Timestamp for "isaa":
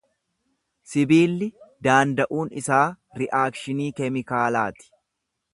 2.63-2.81